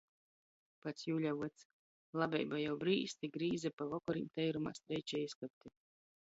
[0.85, 1.65] Pats juļa vyds,
[2.21, 5.75] labeiba jau brīst i grīze pa vokorim teirumā streičej izkapti.